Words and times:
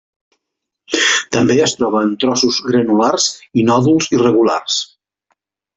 També 1.37 1.57
es 1.67 1.75
troba 1.81 2.01
en 2.07 2.15
trossos 2.25 2.59
granulars 2.71 3.29
i 3.63 3.69
nòduls 3.73 4.13
irregulars. 4.19 4.85